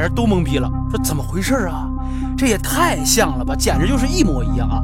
[0.00, 1.86] 俩人都懵逼了，说怎么回事啊？
[2.34, 4.82] 这也太像了吧，简直就是一模一样啊！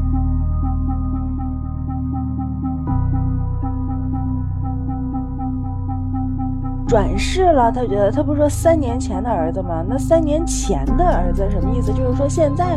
[6.87, 9.83] 转世了，他觉得他不是说三年前的儿子吗？
[9.89, 11.91] 那三年前的儿子什么意思？
[11.95, 12.77] 就是说现在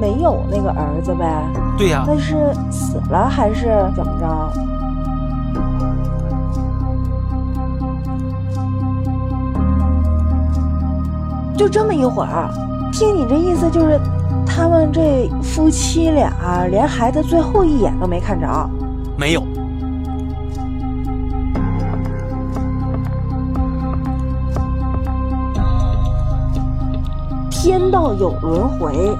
[0.00, 1.44] 没有那个儿子呗？
[1.76, 4.73] 对呀、那是死了还是怎么着？
[11.56, 12.50] 就这么一会儿，
[12.92, 14.00] 听你这意思就是，
[14.46, 18.46] 他们这夫妻俩连孩子最后一眼都没看着。
[19.16, 19.42] 没有。
[27.50, 29.16] 天道有轮回，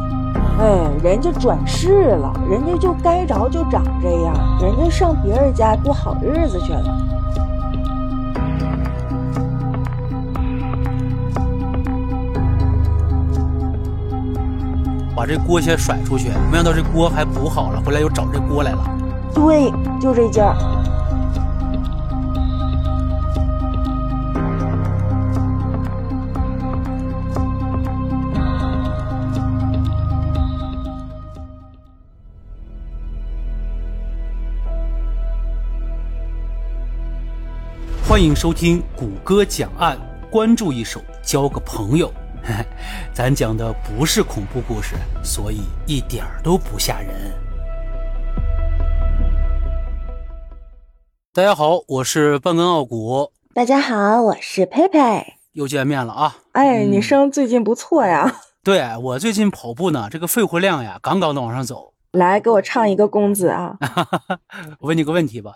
[0.61, 7.14] 哎，人家转世了，人家就该着就长这样，人家上别人家过好日子去了。
[15.25, 18.85] 把这锅先甩出去，没想到这锅还补好了，回来又找这锅来了。
[19.35, 20.55] 对，就这劲儿。
[38.07, 39.97] 欢迎收听谷歌讲案，
[40.31, 42.13] 关注一手交个朋友。
[43.13, 47.33] 咱讲的不是恐怖故事，所以一点儿都不吓人。
[51.33, 55.35] 大家好，我是半根傲骨，大家好，我是佩佩。
[55.53, 56.37] 又见面了啊！
[56.53, 61.95] 哎，嗯你声最近不错呀， 对我最近跑步呢，这个肺活量呀，杠杠的往上走。
[62.13, 63.77] 来给我唱一个公子啊！
[64.81, 65.55] 我问你个问题吧，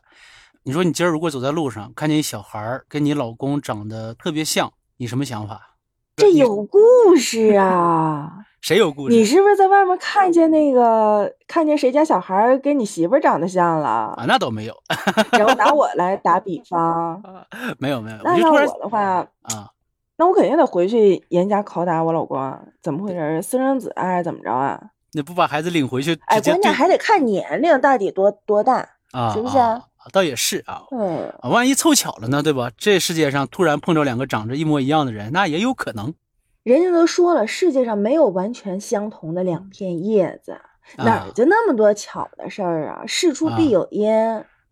[0.64, 5.67] 你说你今儿如果走在路上，看见一小孩跟你老公长得特别像，你什么想法？
[6.18, 6.78] 这有故
[7.16, 8.32] 事啊！
[8.60, 9.14] 谁有故事？
[9.14, 13.88] 你是不是在外面看见那个看见谁家小孩跟你媳妇长得像了？
[13.88, 14.74] 啊，那倒没有，
[15.30, 17.22] 然后拿我来打比 方，
[17.78, 19.00] 没有没有，我那要我的话，
[19.42, 19.70] 啊，
[20.16, 22.60] 那我肯定得回去严加拷打我老公啊！
[22.82, 23.40] 怎么回事？
[23.40, 24.80] 私生子啊，还是怎么着啊？
[25.12, 28.86] 那不把孩子领回去，哎，关键还得看年龄到底多多大。
[29.12, 29.56] 啊，是不是？
[30.12, 32.70] 倒也是啊，嗯，啊万一凑巧了呢，对吧？
[32.76, 36.14] 这世界上突然碰着两个长着一模一样的人，那也有可能。
[36.64, 40.60] 人家都说了，世界上没有完全相同的两片叶子，
[40.98, 43.06] 哪啊儿就那么多巧的事儿啊？
[43.06, 44.12] 事出必有因，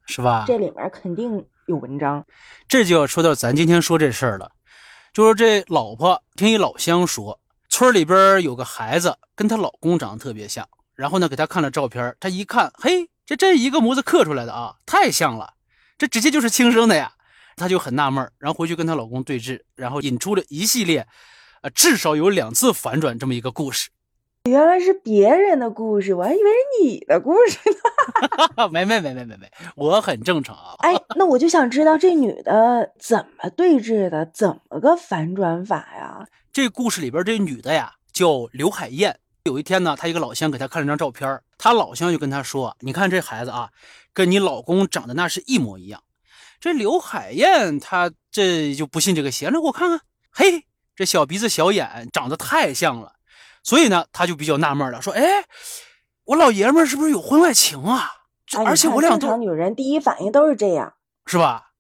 [0.06, 0.44] 是吧？
[0.46, 2.24] 这里面肯定有文章。
[2.68, 4.50] 这就要说到咱今天说这事儿了，
[5.14, 15.54] 就是这老婆听一老乡说，村里边有个孩子跟她老公长得特别像，然后呢给她看了照片，她一看，嘿，这这一个模子刻出来的啊，太像了，
[15.98, 17.14] 这直接就是亲生的呀，
[17.56, 21.08] 她就很纳闷儿，然后回去跟她老公对峙，然后引出了一系列，
[21.62, 23.90] 呃，至少有两次反转这么一个故事。
[24.44, 27.58] 原来是别人的故事，我还以为是你的故事
[28.56, 28.68] 呢。
[28.70, 30.76] 没没没没没没，我很正常啊。
[30.78, 36.24] 哎，那我就想知道这女的怎么对峙的，怎么个反转法呀？
[36.52, 39.18] 这故事里边这女的呀叫刘海燕。
[39.46, 43.70] 有一天呢，他一个老乡给他看了张照片，他老乡就跟他说：“你看这孩子啊，
[44.12, 46.02] 跟你老公长得那是一模一样。”
[46.60, 50.00] 这刘海燕她这就不信这个邪，那我看看，
[50.32, 53.12] 嘿，这小鼻子小眼长得太像了，
[53.62, 55.44] 所以呢，她就比较纳闷了，说：“哎，
[56.24, 58.10] 我老爷们儿是不是有婚外情啊？
[58.64, 60.92] 而且我俩都正常女人第一反应都是这样。
[61.26, 61.70] 是吧？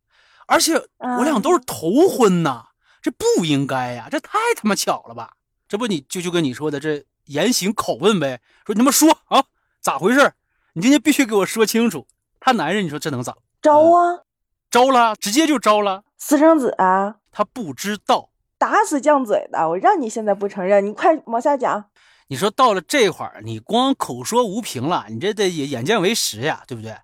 [0.46, 0.74] 而且
[1.18, 2.66] 我俩都是头婚呐，
[3.02, 5.32] 这不应该呀，这太他妈巧了吧？
[5.68, 9.44] 这不你就就跟你说的这言行口问呗，说你他妈说啊，
[9.80, 10.32] 咋回事？
[10.72, 12.06] 你今天必须给我说清楚。
[12.40, 13.36] 他男人，你说这能咋？
[13.62, 14.22] 招啊，
[14.70, 16.04] 招了，直接就招了。
[16.18, 19.68] 私生子啊，他不知道，打死犟嘴的！
[19.68, 21.86] 我让你现在不承认，你快往下讲。
[22.28, 26.96] 你说到了这会儿，你光口说无凭了，你这得也眼见为实呀，对不对？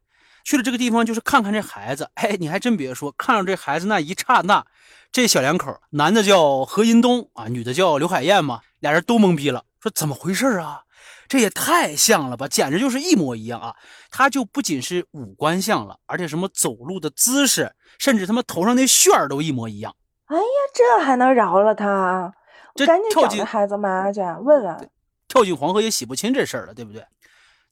[0.44, 4.66] 去了这个地方就是看看这孩子，哎，你还真别说，看到这孩子那一刹那，
[5.12, 10.84] 这小两口，男的叫何银东啊，女的叫刘海燕嘛，俩人都懵逼了，说怎么回事啊？
[11.26, 13.74] 这也太像了吧，简直就是一模一样啊！
[14.10, 19.96] 他就不仅是五官像了，而且什么走路的姿势，甚至他妈头上那旋儿都一模一样。
[20.26, 20.42] 哎呀，
[20.72, 22.32] 这还能饶了他？
[22.74, 24.90] 这赶紧跳进找那孩子妈去问问。
[25.26, 27.04] 跳进黄河也洗不清这事儿了，对不对？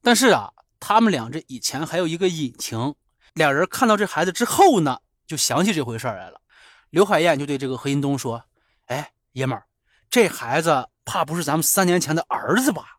[0.02, 2.94] 但是啊，他们俩这以前还有一个隐情，
[3.34, 6.40] 俩人看到这孩子之后呢，就想起这回事儿来了。
[6.88, 8.42] 刘海燕就对这个何银东说
[8.86, 9.64] ：“哎，爷们儿，
[10.10, 12.98] 这孩子怕不是咱们三年前的儿子吧？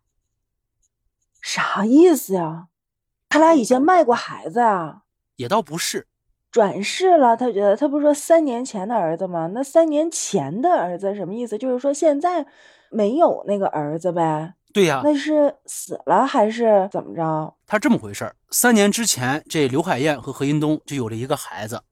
[1.41, 2.67] 啥意思呀？
[3.27, 5.01] 他俩以前卖过孩子啊？
[5.35, 6.07] 也倒不是，
[6.51, 9.47] 转世了，他觉得他不是说三年前的儿子吗？
[9.53, 11.57] 那三年前的儿子什么意思？
[11.57, 12.45] 就是说现在
[12.89, 14.53] 没有那个儿子呗？
[14.73, 17.55] 对呀，那是死了还是怎么着？
[17.67, 18.35] 他这么回事儿。
[18.51, 21.83] 三年之前，这刘海燕和何银东就有了一个孩子。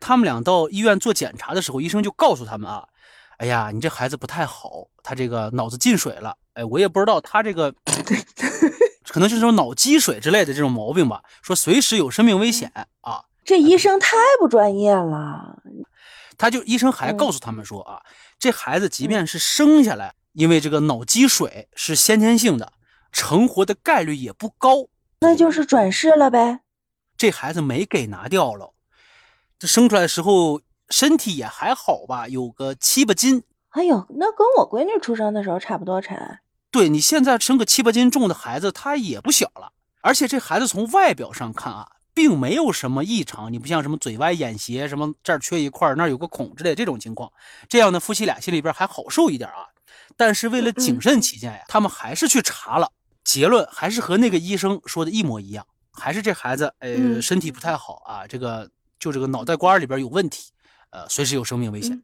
[0.00, 2.88] 他们俩到医院做检查的时候，医生就告诉他们啊
[3.42, 6.36] ：“哎呀，你这孩子不太好，他这个脑子进水了。
[6.52, 7.74] 哎，我也不知道他这个，
[9.08, 11.24] 可能就是这种脑积水之类的这种毛病吧。
[11.42, 13.24] 说随时有生命危险啊。
[13.44, 15.58] 这医生太不专业了。
[16.38, 18.00] 他就医生还告诉他们说啊，
[18.38, 22.72] 这孩子即便是生下来。”因为这个脑积水是先天性的，
[23.10, 24.86] 成活的概率也不高，
[25.20, 26.60] 那就是转世了呗。
[27.18, 28.72] 这孩子没给拿掉了，
[29.58, 30.60] 这生出来的时候
[30.92, 33.42] 身体也还好吧，有个七八斤。
[33.70, 36.38] 哎呦，那跟我闺女出生的时候差不多沉。
[36.70, 39.72] 对你现在生个七八斤重的孩子，他也不小了。
[40.02, 47.32] 而且这孩子从外表上看啊，并没有什么异常，你不像什么嘴歪眼斜，什么这儿缺一块，那儿有个孔之类这种情况。
[47.68, 49.68] 这样呢夫妻俩心里边还好受一点啊。
[50.16, 52.90] 但是为了谨慎起见呀，他们还是去查了，
[53.24, 58.68] 结论还是和那个医生说的一模一样，还是这孩子呃身体不太好啊，这个
[58.98, 60.50] 就这个脑袋瓜里边有问题，
[60.92, 62.02] 呃，随时有生命危险。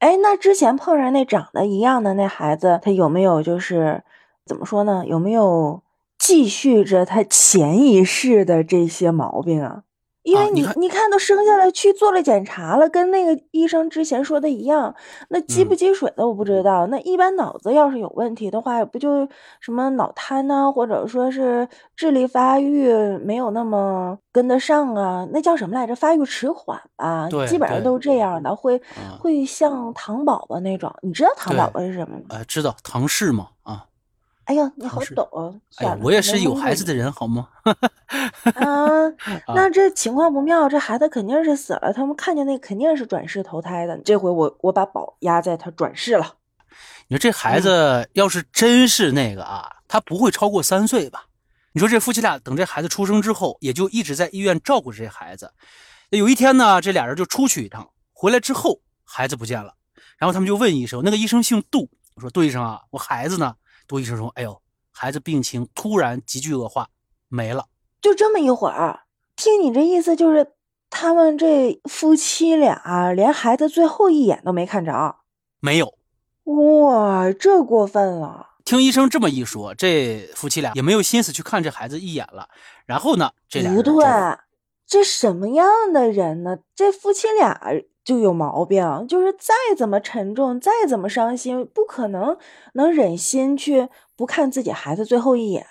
[0.00, 4.02] 哎，那之前碰上那长得一样的那孩子，他有没有就是
[4.44, 5.04] 怎么说呢？
[5.06, 5.82] 有没有
[6.18, 9.82] 继续着他前一世的这些毛病啊？
[10.22, 14.94] 因为你你看都生下来去做了检查了，跟那个医生之前说的一样，
[15.30, 16.86] 那积不积水的我不知道。
[16.88, 19.26] 那一般脑子要是有问题的话，不就
[19.60, 25.26] 什么脑瘫呢，或者说是智力发育没有那么跟得上啊？
[25.32, 25.96] 那叫什么来着？
[25.96, 27.28] 发育迟缓吧？
[27.48, 28.80] 基本上都是这样的，会
[29.18, 30.94] 会像糖宝宝那种。
[31.02, 32.24] 你知道糖宝宝是什么吗？
[32.28, 33.48] 呃，知道唐氏吗？
[33.62, 33.86] 啊。
[34.50, 35.62] 哎呀，你好懂！
[35.76, 37.46] 哎呀，我也是有孩子的人，好吗？
[38.56, 39.06] 啊，
[39.54, 41.92] 那这情况不妙，这孩子肯定是死了。
[41.92, 43.96] 他们看见那肯定是转世投胎的。
[43.98, 46.34] 这回我我把宝压在他转世了。
[47.06, 51.26] 你说这孩子要是真是那个啊，他不会超过三岁吧？
[51.70, 55.52] 你说这夫妻俩等这孩子出生之后，也就一直在医院照顾着这孩子。
[56.08, 59.74] 有一天呢，这俩人就出去一趟，回来之后孩子不见了。
[60.18, 63.54] 然后他们就问医生，那个医生姓杜，我说杜医生啊，我孩子呢？
[63.90, 66.86] 杜医生说：“哎呦，孩子病情突然急剧恶化，
[67.26, 67.66] 没了。
[68.00, 69.00] 就这么一会儿，
[69.34, 70.52] 听你这意思，就是
[70.88, 75.16] 他们这夫妻俩连孩子最后一眼都没看着。
[75.58, 75.92] 没有，
[76.44, 78.50] 哇，这过分了。
[78.64, 82.48] 听医生这么一说，这夫妻俩也没有心思去看这孩子一眼了。
[82.86, 84.04] 然后呢，这俩不对，
[84.86, 86.58] 这什么样的人呢？
[86.76, 87.60] 这夫妻俩。”
[88.10, 92.36] 就有毛病，就是再怎么沉重，再怎么伤心，不可能
[92.72, 95.64] 能忍心去不看自己孩子最后一眼。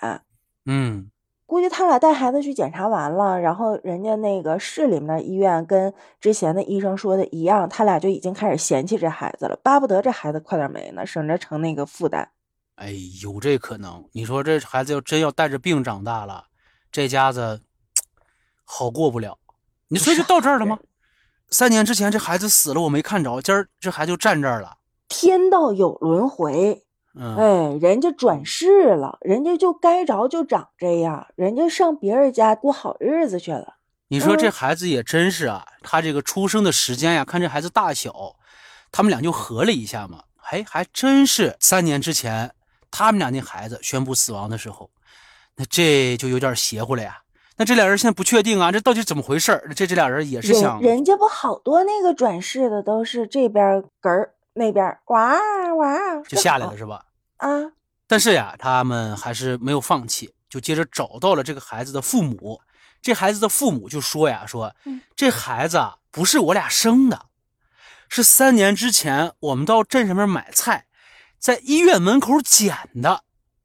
[0.65, 1.11] 嗯，
[1.45, 12.31] 估计他俩带孩子去检查完了，然后人家那个市里面的医院跟之前的医生说的一样，他俩就已经开始嫌弃这孩子了，巴不得这孩子快点没呢，省着成那个负担。
[12.75, 14.05] 哎，有这可能。
[14.13, 16.45] 你说这孩子要真要带着病长大了，
[16.89, 17.63] 这家子
[18.63, 19.37] 好过不了。
[19.89, 20.79] 你说就到这儿了吗？
[21.51, 23.41] 三年之前，这孩子死了，我没看着。
[23.41, 24.77] 今儿这孩子就站这儿了。
[25.07, 26.85] 天道有轮回，
[27.15, 33.77] 嗯哎，人家转世了，人家就该着就长这样，人家上别人家过好日子去了。
[34.09, 38.35] 你说这孩子也真是啊，他这个出生的时间呀，看这孩子大小，
[38.91, 40.23] 他们俩就合了一下嘛。
[40.51, 42.53] 哎，还真是三年之前，
[42.91, 44.89] 他们俩那孩子宣布死亡的时候，
[45.55, 47.19] 那这就有点邪乎了呀。
[47.59, 55.37] 那这俩人现在不确定啊，这到底怎么回事这这俩人也是想，人家不好多那个转世的都是这边嗝儿，那边哇
[55.75, 57.03] 哇就下来了是吧？
[57.35, 57.49] 啊！
[58.07, 62.61] 但是呀，他们还是没有放弃，就接着找到了这个孩子的父母。
[63.01, 64.73] 这孩子的父母就说呀：“说
[65.17, 67.25] 这孩子啊不是我俩生的，
[68.07, 70.85] 是三年之前我们到镇上面买菜，
[71.37, 73.23] 在医院门口捡的。”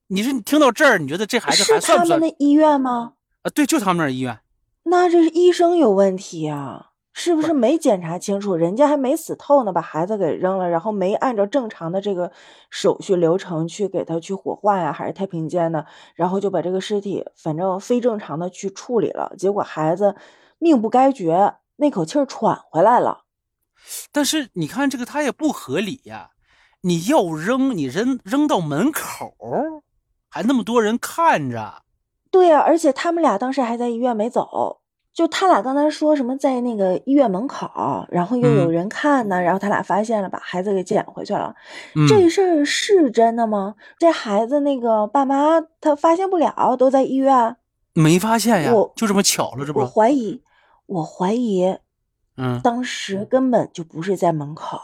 [0.08, 2.08] 你说你听到这儿，你觉得这孩子还算不算？
[2.08, 3.12] 他们的医院吗？
[3.44, 4.40] 啊，对，就他们那儿医院，
[4.84, 6.92] 那这是医生有问题啊？
[7.12, 8.56] 是不是没检查清楚？
[8.56, 12.32] 人家还没死透呢，把孩子给扔了，然后没按照正常的这个
[12.70, 15.84] 手续流程去给他去火化呀，还是太平间呢？
[16.14, 20.16] 然后就把这个尸体反正非正常的去处理了，结果孩子
[20.58, 23.24] 命不该绝，那口气儿喘回来了。
[24.10, 26.30] 但是你看这个他也不合理呀，
[26.80, 29.36] 你要扔你扔扔到门口，
[30.30, 31.83] 还那么多人看着。
[32.34, 34.80] 对呀，而且他们俩当时还在医院没走，
[35.12, 37.70] 就他俩刚才说什么在那个医院门口，
[38.08, 41.54] 然后又有人看呢，然后他俩发现了，把孩子给捡回去了。
[42.08, 43.76] 这事儿是真的吗？
[43.96, 47.56] 这孩子那个爸妈他发现不了，都在医院，
[47.92, 49.78] 没发现呀，就这么巧了，这不？
[49.78, 50.42] 我怀疑，
[50.86, 51.76] 我怀疑
[52.36, 54.80] 嗯，当时根本就不是在门口。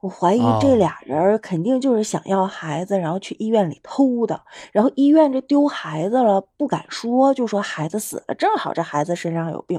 [0.00, 4.42] 我怀疑这俩人肯定就是想要孩子，然后去医院里偷的。
[4.72, 9.78] 然后医院这丢孩子了不敢说，就说孩子死了，正好这孩子身上有病。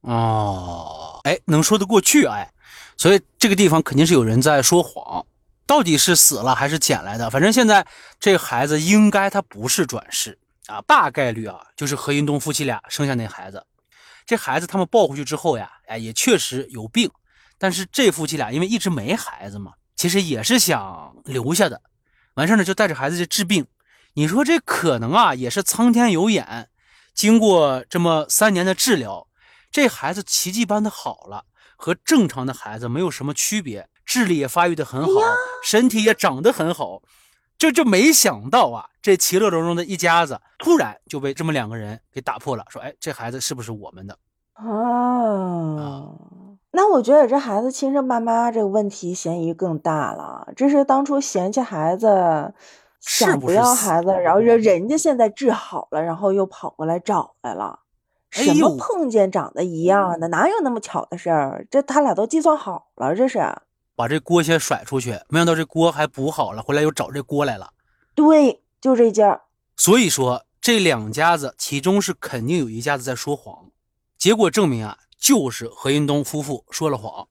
[0.00, 2.50] 哦，哎，能说得过去哎，
[2.96, 5.24] 所以这个地方肯定是有人在说谎，
[5.64, 7.30] 到底是死了还是捡来的？
[7.30, 7.86] 反正现在
[8.18, 10.36] 这孩子应该他不是转世
[10.66, 13.64] 啊，大概率啊就是何云东夫妻俩生下那孩子。
[14.24, 17.08] 这孩子他们抱回去之后呀，哎，也确实有病。
[17.58, 21.80] 但是这夫妻俩因为一直没孩子嘛，其实也是想留下的。
[22.34, 23.66] 完事呢，就带着孩子去治病。
[24.14, 26.68] 你说这可能啊，也是苍天有眼。
[27.14, 29.26] 经过这么三年的治疗，
[29.70, 31.44] 这孩子奇迹般的好了，
[31.76, 35.10] 和正常的孩子没有什么区别，智力也发育的很好，
[35.64, 37.02] 身体也长得很好。
[37.56, 42.62] 这就没想到啊，这其乐融融的一家子，突然就被这么两个人给打破了。
[42.68, 44.18] 说，哎，这孩子是不是我们的？
[44.56, 46.04] 啊。
[46.76, 50.52] 那我觉得这孩子亲生爸妈这个问题嫌疑更大了。
[50.54, 52.52] 这是当初嫌弃孩子，
[53.00, 57.78] 想不要孩子，然后人人家现在治好了，然后又跑过来找来了。
[58.28, 61.66] 什么碰见长得一样的，哪有那么巧的事儿？
[61.70, 63.42] 这他俩都计算好了，这是
[63.94, 65.18] 把这锅先甩出去。
[65.30, 67.70] 没想到这锅还补好了，回来又找这锅来了。
[68.14, 69.40] 对，就这家。
[69.78, 73.70] 所以说这两家子，其中是肯定有一家子在说谎。
[74.18, 74.98] 结果证明啊。
[75.18, 77.28] 就是何云东夫妇说了谎，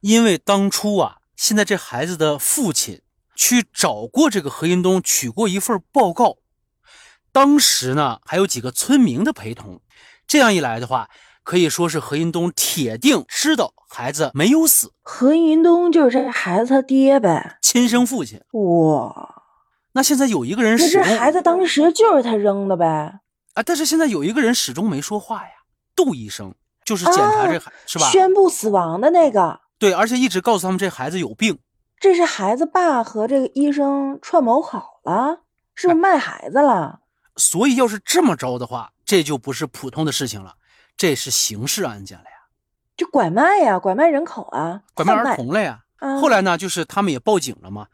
[0.00, 3.02] 因为当初啊，现在这孩子的父亲
[3.34, 6.38] 去找过这个何云东，取过一份报告，
[7.32, 9.80] 当时呢还有几个村民的陪同，
[10.26, 11.10] 这样一来的话，
[11.42, 14.92] 可以说是何云东铁定知道孩子没有死。
[15.02, 18.40] 何云东就是这孩子他爹呗，亲生父亲。
[18.52, 19.42] 哇，
[19.92, 23.20] 那现在有一个人，那这孩子当时就是他扔的呗？
[23.54, 25.50] 啊，但是现在有一个人始终没说话呀，
[25.94, 26.54] 杜医生。
[26.86, 28.08] 就是检查这孩是吧？
[28.08, 29.60] 宣布死亡的那个。
[29.78, 31.58] 对，而且一直告诉他们这孩子有病。
[32.00, 35.40] 这是孩子爸和这个医生串谋好了，
[35.74, 37.00] 是不是卖孩子了？
[37.36, 40.54] 所以要是这么着的话，这就不是普通的事情了，
[40.96, 42.30] 这是刑事案件了呀。
[42.96, 45.80] 就拐卖呀，拐卖人口啊，拐卖儿童了呀。
[45.98, 47.88] 后来呢，就是他们也报警了嘛。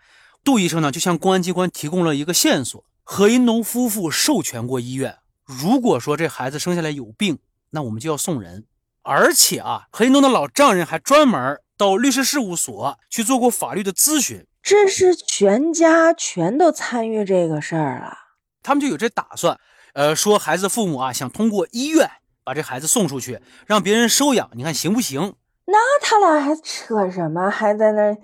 [0.45, 7.39] 杜医生呢，就向公安机关提供了一个线索：何银农夫妇授权过医院，如果说这孩子生下来有病，
[7.71, 8.67] 那我们就要送人。
[9.03, 18.17] 而且啊，何银东的老丈人还专门到律师事务所去做过法律的咨询，这是全家全都参与这个事儿了。
[18.63, 19.59] 他们就有这打算，
[19.95, 22.09] 呃，说孩子的父母啊想通过医院
[22.45, 25.35] 把这孩子送出去，让别人收养，你看行不行？
[25.65, 27.51] 那他俩还扯什么？
[27.51, 28.17] 还在那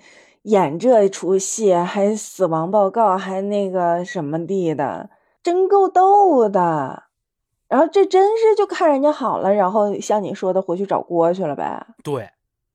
[0.43, 5.09] 演这出戏，还死亡报告，还那个什么地的，
[5.43, 7.08] 真够逗的。
[7.69, 11.87] 然后这真是就看人家好了，然后像你说的回去找锅去了呗。
[12.03, 12.29] 对，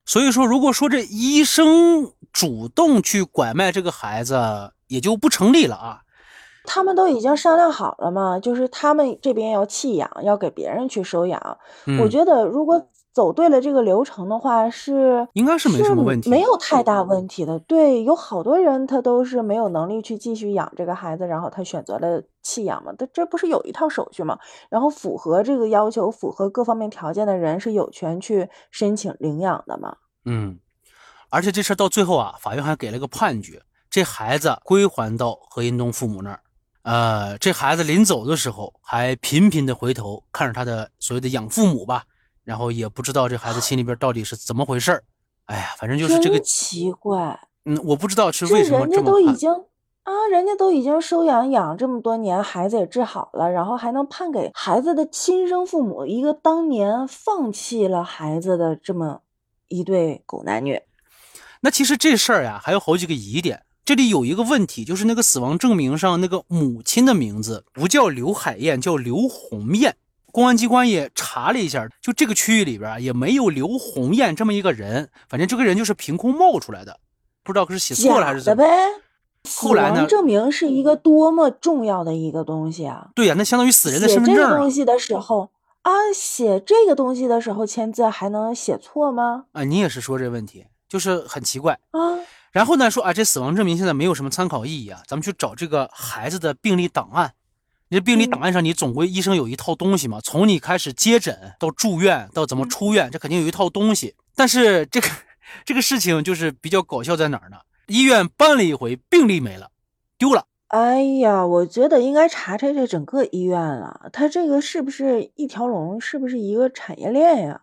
[0.05, 5.99] 所以说如果说这医生主动去拐卖这个孩子，也就不成立了啊。
[6.63, 11.57] 他们都已经商量好了嘛，就是他们这边要弃养，要给别人去收养。
[11.99, 12.87] 我觉得如果。
[13.15, 17.57] 走对了这个流程的话，是应该是没什么问题，没有太大问题的。
[17.59, 22.91] 对，有好多人他都是没有能力去继续养这个孩子，然后他选择了弃养嘛。
[22.99, 24.37] 他这不是有一套手续吗？
[24.69, 29.95] 然后符合这个要求、符合各方面条件的人是有权去申请领养的嘛？
[30.25, 30.59] 嗯，
[31.29, 36.41] 而且这事到最后啊，法院还给了个判决，这孩子归还到何银东父母那儿。
[36.83, 42.03] 呃，这孩子临走的时候还频频的回头看着他的所谓的养父母吧。
[42.45, 45.03] 然后也不知道这孩子心里边到底是怎么回事儿，
[45.47, 47.37] 哎呀，反正就是这个奇怪。
[47.65, 59.21] 嗯，我不知道是为什么人家都已经啊，人家都已经收养养这么多年，孩子也治好了，然后还能判给孩子的亲生父母一个当年放弃了孩子的这么
[59.67, 60.79] 一对狗男女。
[61.61, 63.63] 那其实这事儿呀，还有好几个疑点。
[63.83, 69.95] 这里有一个问题，就是那个死亡证明上那个母亲的名字不叫刘海燕，叫刘红艳。
[70.35, 76.99] 公安机关也查了一下，就这个区域里边也没有刘红艳这么一个人，反正这个人就是凭空冒出来的，
[77.41, 78.61] 不知道是写错了还是怎么。
[78.61, 78.67] 呗。
[79.49, 80.05] 后来呢？
[80.07, 83.11] 证明是一个多么重要的一个东西啊！
[83.15, 84.35] 对呀，那相当于死人的身份证。
[84.35, 85.51] 写这个东西的时候
[85.83, 89.45] 啊，写这个东西的时候签字还能写错吗？
[89.53, 92.19] 啊，你也是说这问题，就是很奇怪啊。
[92.51, 97.31] 然后呢，说啊，这死亡证明现在没有什么参考意义啊，咱们去找这个孩子的病历档案。
[97.95, 100.19] 你这病历档案上，你总归医生有一套东西嘛？
[100.19, 104.13] 从你开始接诊到住院到怎么出院，这肯定有一套东西。
[104.35, 105.07] 但是这个
[105.63, 107.55] 这个事情就是比较搞笑在哪儿呢？
[107.87, 109.71] 医院搬了一回，病历没了，
[110.17, 110.45] 丢了。
[110.67, 116.01] 哎呀，我觉得应该查查这整个医院了，他这个是不是一条龙？
[116.01, 117.61] 是不是一个产业链呀？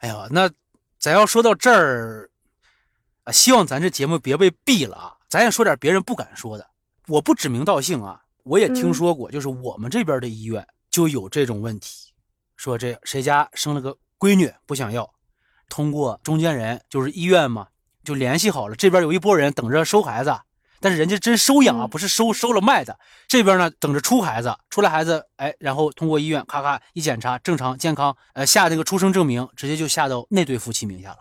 [0.00, 0.50] 哎呀，那
[0.98, 2.28] 咱要说到这儿
[3.24, 5.16] 啊，希望咱这节目别被毙了啊！
[5.30, 6.66] 咱也说点别人不敢说的。
[7.06, 12.12] 我不指名道姓啊，我也听说过，就是我们这边的医院就有这种问题，
[12.56, 15.10] 说这谁家生了个闺女不想要，
[15.68, 17.68] 通过中间人就是医院嘛，
[18.04, 20.34] 就联系好了，这边有一波人等着收孩子。
[20.82, 22.98] 但是人家真收养啊，不是收收了卖的。
[23.28, 31.18] 这边呢，等着出孩子，出来孩子，哎，然后通过医院咔咔一检查，正常健康，呃，下那个出生证明，直接就下到那对夫妻名下了。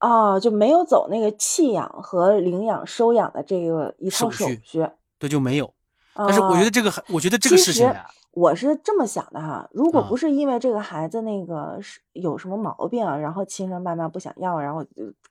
[0.00, 5.74] 哦，就没有走那个弃养和领养、收养的这个一套手续，对，就没有。
[6.14, 8.06] 但是我觉得这个，我觉得这个事情呀。
[8.32, 14.84] 我是这么想的哈，如果不是因为这个孩子那个是有什么毛病，然后亲生爸妈不想要，然后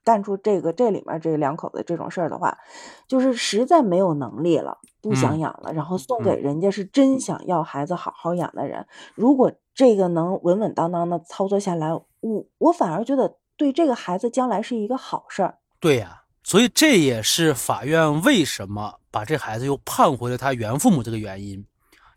[0.06, 2.58] 干出这个这里面这两口子这种事儿的话，
[3.06, 15.58] 就是实在没有能力了，不想养了，然后送给人家是真想要孩子好好养的人，如果这个能稳稳当当的操作下来，我我反而觉得对这个孩子将来是一个好事儿。
[15.82, 21.64] 对呀，所以这也是法院为什么把这孩子又判回了他原父母这个原因。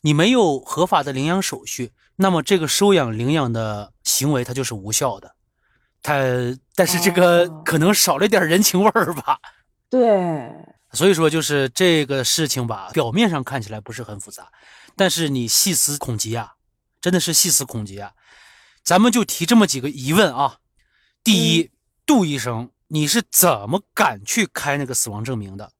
[0.00, 5.34] 你没有合法的领养手续，那么这个收养领养的行为它就是无效的。
[6.00, 6.14] 他
[6.74, 9.40] 但是这个可能少了点人情味儿吧？
[9.90, 10.08] 对，
[10.92, 14.50] 所以说就是这个事情吧，表面上看起来不是很复杂，
[14.96, 16.54] 但是你细思恐极啊，
[17.00, 18.12] 真的是细思恐极啊。
[18.84, 20.58] 咱们就提这么几个疑问啊。
[21.24, 21.72] 第一，
[22.06, 25.72] 杜医生，你是怎么敢去开那个死亡证明的？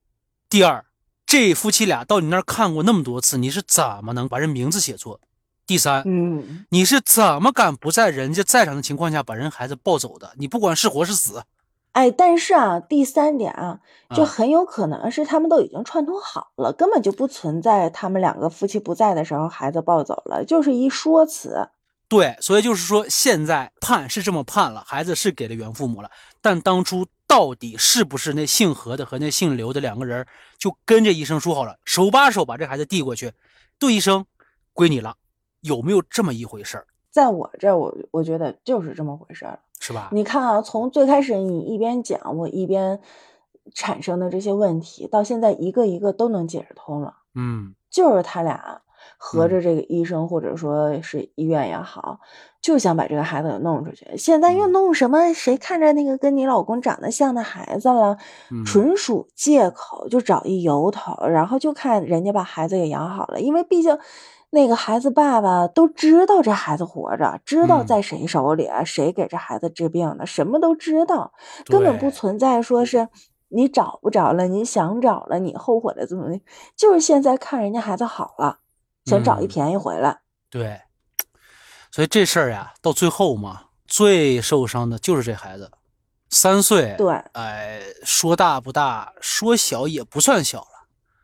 [0.51, 0.85] 第二。
[1.27, 5.21] 这夫妻俩到你那儿看过那么多次，你是怎么能把人名字写错？
[5.67, 10.33] 第三，嗯，你是怎么敢不在人家在场的情况下把人孩子抱走的？
[10.39, 11.43] 你不管是活是死，
[11.91, 13.81] 哎，但是啊，第三点啊，
[14.15, 21.69] 就很有可能是他们都已经串通好了，根本就不存在他们两个夫妻不在的时候孩子抱走了，就是一说辞。
[22.09, 26.09] 对，所以就是说现在判是这么判了，孩子是给了原父母了，
[26.41, 27.05] 但当初。
[27.27, 30.27] 到底是不是那姓何的和那姓刘的两个人
[30.59, 33.33] 就跟着医生说好了，手把手把这孩子递过去，
[33.79, 34.25] 杜医生，
[34.73, 35.17] 归你了，
[35.61, 36.87] 有没有这么一回事儿？
[37.11, 40.11] 在我这儿，我我觉得就是这么回事儿，是吧？
[40.13, 43.01] 你看啊，从最开始你一边讲，我一边
[43.75, 47.17] 产生的这些问题，到现在一个一个都能解释通了。
[47.35, 48.83] 嗯，就是他俩。
[49.17, 52.21] 合着这个医生或者说是医院也好，
[52.61, 54.07] 就想把这个孩子给弄出去。
[54.17, 55.33] 现在又弄什么？
[55.33, 58.17] 谁看着那个跟你老公长得像的孩子了？
[58.65, 63.41] 纯属借口，就找一由头，然后就看人家把孩子给养好了。
[63.41, 63.99] 因为毕竟
[64.51, 71.33] 那个孩子爸爸都知道这孩子活着，知道在谁手里，谁给这孩子治病的，什么都知道，
[71.67, 73.09] 根本不存在说是
[73.49, 76.41] 你找不着了，你想找了，你后悔了怎么的？
[76.77, 78.59] 就是现在看人家孩子好了。
[79.07, 80.81] 想找一便宜回来，对，
[81.93, 85.71] 所以这事儿呀，到最后嘛，最受伤的就是这孩子，
[86.29, 90.67] 三岁，对，哎，说大不大，说小也不算小了。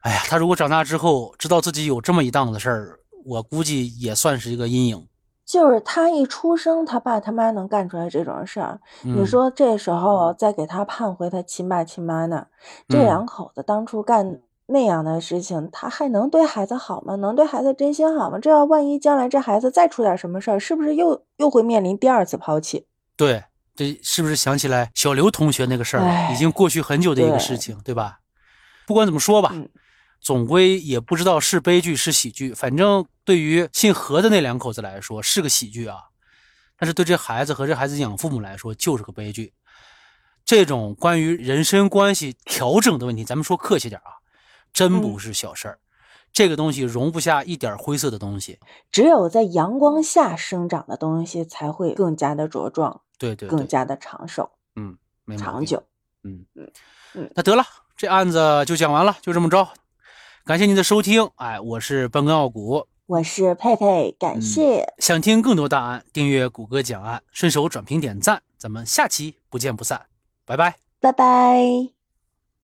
[0.03, 5.09] 哎呀，他如果长大之后知道自己有这么一档子事儿，我估计也算是一个阴影。
[5.45, 12.47] 就是他一出生，他爸他妈能干出来这种事儿，你说这时候再给他判回他亲爸亲妈呢？
[12.89, 14.41] 这两口子当初干。
[14.73, 17.15] 那样的事情，他还能对孩子好吗？
[17.17, 18.39] 能对孩子真心好吗？
[18.41, 22.87] 这要万一将来这孩子再出点什么事儿，是不是又又会面临第二次抛弃？
[23.17, 23.45] 对，
[23.77, 26.33] 这是不是想起来小刘同学那个事儿？
[26.33, 28.19] 已经过去很久的一个事情，对吧？
[28.87, 29.55] 不管怎么说吧，
[30.21, 32.53] 总归也不知道是悲剧是喜剧。
[32.53, 35.97] 反正对于姓何的那两口子来说是个喜剧啊，
[36.79, 39.53] 但是对这孩子和这孩子养父母来说就是个悲剧。
[40.45, 44.22] 这种关于人身关系调整的问题，咱们说客气点啊。
[44.73, 45.79] 真不是小事儿，
[46.33, 48.59] 这个东西容不下一点灰色的东西。
[48.91, 54.97] 只有在阳光下生长的东西才会更加的茁壮，对对，更加的长寿，嗯，
[55.37, 55.83] 长久，
[56.25, 56.71] 嗯嗯
[57.15, 57.31] 嗯。
[57.35, 57.65] 那得了，
[57.97, 59.69] 这案子就讲完了，就这么着。
[60.45, 64.93] 感谢您的收听，哎，我是半根傲骨，我是佩佩，感谢。
[64.99, 70.07] 想听更多大案，订阅谷歌讲案，顺手转评点赞，咱们下期不见不散，
[70.45, 72.02] 拜拜，拜拜。